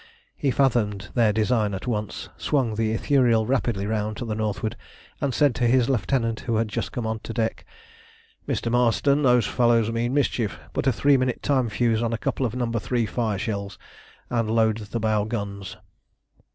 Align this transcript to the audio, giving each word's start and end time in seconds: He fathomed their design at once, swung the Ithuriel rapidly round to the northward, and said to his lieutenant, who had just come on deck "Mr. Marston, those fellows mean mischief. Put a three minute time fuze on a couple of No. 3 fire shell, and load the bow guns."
He 0.35 0.49
fathomed 0.49 1.09
their 1.13 1.31
design 1.31 1.75
at 1.75 1.85
once, 1.85 2.29
swung 2.35 2.73
the 2.73 2.91
Ithuriel 2.91 3.45
rapidly 3.45 3.85
round 3.85 4.17
to 4.17 4.25
the 4.25 4.33
northward, 4.33 4.75
and 5.21 5.31
said 5.31 5.53
to 5.53 5.67
his 5.67 5.89
lieutenant, 5.89 6.39
who 6.39 6.55
had 6.55 6.69
just 6.69 6.91
come 6.91 7.05
on 7.05 7.19
deck 7.21 7.63
"Mr. 8.47 8.71
Marston, 8.71 9.21
those 9.21 9.45
fellows 9.45 9.91
mean 9.91 10.11
mischief. 10.11 10.59
Put 10.73 10.87
a 10.87 10.91
three 10.91 11.17
minute 11.17 11.43
time 11.43 11.69
fuze 11.69 12.01
on 12.01 12.13
a 12.13 12.17
couple 12.17 12.47
of 12.47 12.55
No. 12.55 12.65
3 12.71 13.05
fire 13.05 13.37
shell, 13.37 13.73
and 14.31 14.49
load 14.49 14.77
the 14.77 14.99
bow 14.99 15.23
guns." 15.23 15.77